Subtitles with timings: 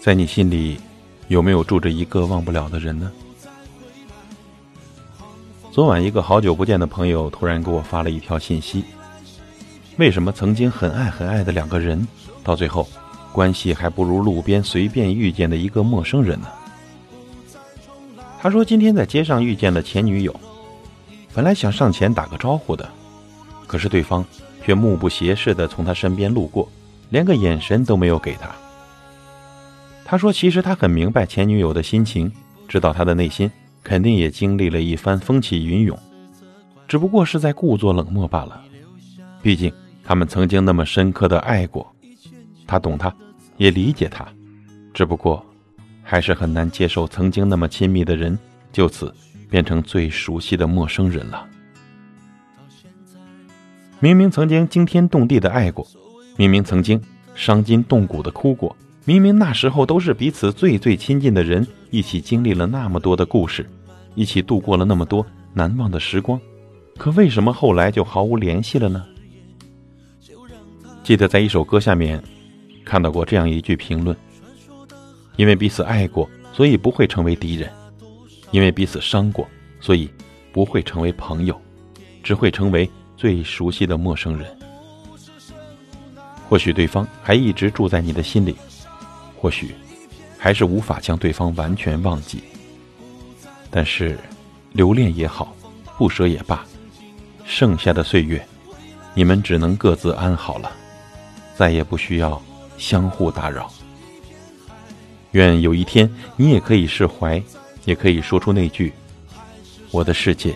[0.00, 0.78] 在你心里，
[1.28, 3.10] 有没有住着一个忘不了的人呢？
[5.72, 8.84] 昨晚，一个好久不见的朋友突然给我发了一条信息：
[9.96, 12.06] 为什么曾经很爱很爱的两个人，
[12.44, 12.88] 到最后，
[13.32, 16.48] 关系还不如路边随便遇见的一个陌生人呢？
[18.40, 20.38] 他说今天在街上遇见了前女友，
[21.32, 22.88] 本来想上前打个招呼的，
[23.66, 24.24] 可是对方
[24.62, 26.68] 却目不斜视的从他身边路过。
[27.14, 28.50] 连个眼神都没有给他。
[30.04, 32.28] 他说：“其实他很明白前女友的心情，
[32.66, 33.48] 知道他的内心
[33.84, 35.96] 肯定也经历了一番风起云涌，
[36.88, 38.60] 只不过是在故作冷漠罢了。
[39.40, 41.86] 毕竟他们曾经那么深刻的爱过，
[42.66, 43.14] 他懂他，
[43.58, 44.26] 也理解他，
[44.92, 45.46] 只不过
[46.02, 48.36] 还是很难接受曾经那么亲密的人
[48.72, 49.14] 就此
[49.48, 51.46] 变成最熟悉的陌生人了。
[54.00, 55.86] 明明曾经惊天动地的爱过。”
[56.36, 57.00] 明明曾经
[57.34, 63.68] 伤筋动骨的哭过，明明那时候都是彼此最最亲近的人，一起经历了那么多的故事，
[64.14, 66.40] 一起度过了那么多难忘的时光，
[66.96, 69.04] 可为什么后来就毫无联系了呢？
[71.04, 72.22] 记得在一首歌下面
[72.84, 74.16] 看到过这样一句评论：
[75.36, 77.68] 因为彼此爱过，所以不会成为敌人；
[78.50, 79.46] 因为彼此伤过，
[79.80, 80.10] 所以
[80.50, 81.60] 不会成为朋友，
[82.22, 84.46] 只会成为最熟悉的陌生人。
[86.54, 88.54] 或许对方还一直住在你的心里，
[89.36, 89.74] 或许
[90.38, 92.44] 还是无法将对方完全忘记。
[93.72, 94.16] 但是，
[94.70, 95.52] 留恋也好，
[95.98, 96.64] 不舍也罢，
[97.44, 98.40] 剩下的岁月，
[99.14, 100.70] 你们只能各自安好了，
[101.56, 102.40] 再也不需要
[102.78, 103.68] 相互打扰。
[105.32, 107.42] 愿有一天你也可以释怀，
[107.84, 108.92] 也可以说出那句
[109.90, 110.54] ：“我的世界，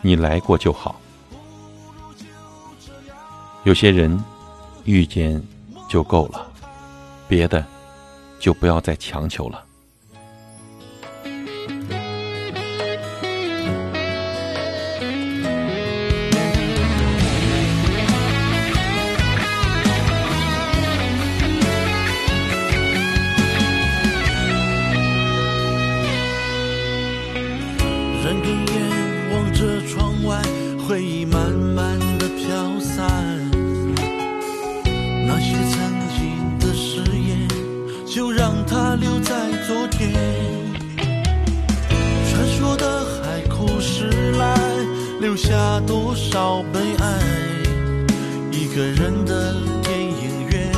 [0.00, 0.94] 你来过就好。”
[3.66, 4.16] 有些人。
[4.84, 5.40] 遇见
[5.88, 6.46] 就够了，
[7.28, 7.64] 别的
[8.38, 9.64] 就不要再强求了。
[28.24, 30.42] 人跟眼望着窗外，
[30.86, 33.31] 回忆慢慢的飘散。
[45.22, 47.06] 留下多少悲哀？
[48.50, 50.72] 一个人的电影院，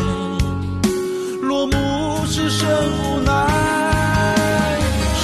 [1.41, 1.72] 落幕
[2.27, 3.33] 只剩无奈。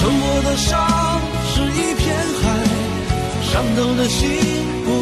[0.01, 1.21] 受过的伤
[1.53, 2.65] 是一片海，
[3.43, 4.27] 伤透的心
[4.87, 5.00] 不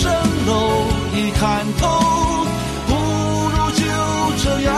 [0.00, 0.06] 蜃
[0.46, 0.50] 楼
[1.14, 1.82] 已看透，
[2.86, 2.94] 不
[3.50, 3.82] 如就
[4.42, 4.70] 这样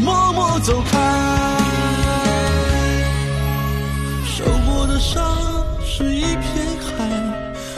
[0.00, 0.92] 默默走开。
[4.26, 5.22] 受过的伤
[5.84, 6.42] 是一片
[6.86, 6.90] 海。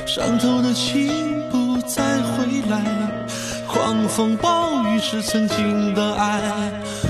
[0.07, 1.11] 伤透的情
[1.51, 2.81] 不再回来，
[3.67, 6.41] 狂风暴雨是曾经的爱，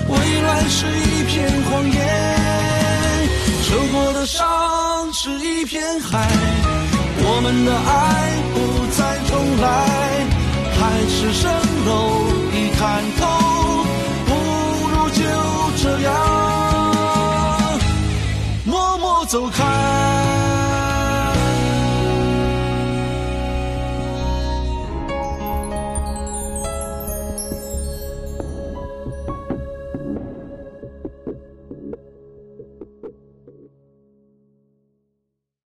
[0.08, 3.28] 未来是一片谎言。
[3.62, 4.42] 受过的伤
[5.12, 6.26] 是一片海，
[7.46, 8.56] 我们的爱不
[8.96, 9.68] 再重来。
[10.80, 11.44] 海市蜃
[11.84, 11.92] 楼
[12.54, 12.82] 已看
[13.20, 13.22] 透，
[14.24, 14.32] 不
[14.88, 15.20] 如就
[15.82, 16.08] 这样
[18.64, 20.23] 默默走开。